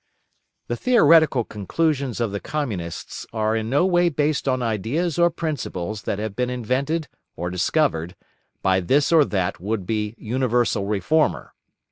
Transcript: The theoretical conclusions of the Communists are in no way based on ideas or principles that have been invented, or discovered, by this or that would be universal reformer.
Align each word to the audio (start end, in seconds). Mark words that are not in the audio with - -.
The 0.65 0.75
theoretical 0.75 1.43
conclusions 1.43 2.19
of 2.19 2.31
the 2.31 2.39
Communists 2.39 3.27
are 3.31 3.55
in 3.55 3.69
no 3.69 3.85
way 3.85 4.09
based 4.09 4.47
on 4.47 4.63
ideas 4.63 5.19
or 5.19 5.29
principles 5.29 6.01
that 6.09 6.17
have 6.17 6.35
been 6.35 6.49
invented, 6.49 7.07
or 7.35 7.51
discovered, 7.51 8.15
by 8.63 8.79
this 8.79 9.11
or 9.11 9.23
that 9.25 9.59
would 9.59 9.85
be 9.85 10.15
universal 10.17 10.87
reformer. 10.87 11.53